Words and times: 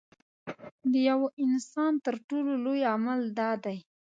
د 0.91 0.93
یوه 1.09 1.27
انسان 1.45 1.93
تر 2.05 2.15
ټولو 2.27 2.51
لوی 2.65 2.81
عمل 2.93 3.19
دا 3.39 3.51
دی. 3.63 3.77